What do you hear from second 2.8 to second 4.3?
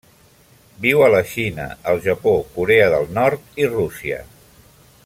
del Nord i Rússia.